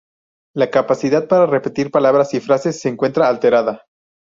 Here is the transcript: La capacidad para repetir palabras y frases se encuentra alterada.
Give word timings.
La 0.55 0.71
capacidad 0.71 1.27
para 1.27 1.45
repetir 1.45 1.91
palabras 1.91 2.33
y 2.33 2.39
frases 2.39 2.79
se 2.79 2.89
encuentra 2.89 3.27
alterada. 3.27 3.83